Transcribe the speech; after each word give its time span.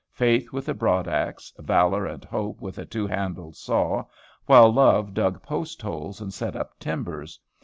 Faith 0.13 0.51
with 0.51 0.67
a 0.67 0.73
broadaxe, 0.73 1.53
Valor 1.59 2.07
and 2.07 2.25
Hope 2.25 2.59
with 2.59 2.79
a 2.79 2.85
two 2.87 3.05
handled 3.05 3.55
saw, 3.55 4.03
while 4.47 4.73
Love 4.73 5.13
dug 5.13 5.43
post 5.43 5.79
holes 5.79 6.19
and 6.19 6.33
set 6.33 6.55
up 6.55 6.79
timbers? 6.79 7.39